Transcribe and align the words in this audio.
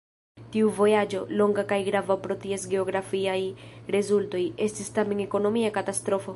Tiu 0.53 0.69
vojaĝo, 0.77 1.19
longa 1.41 1.65
kaj 1.73 1.77
grava 1.89 2.17
pro 2.23 2.37
ties 2.45 2.65
geografiaj 2.73 3.37
rezultoj, 3.99 4.45
estis 4.69 4.93
tamen 4.99 5.25
ekonomia 5.31 5.75
katastrofo. 5.81 6.29